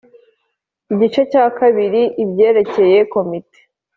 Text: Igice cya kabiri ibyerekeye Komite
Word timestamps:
Igice 0.93 1.21
cya 1.31 1.45
kabiri 1.59 2.01
ibyerekeye 2.23 2.99
Komite 3.13 3.59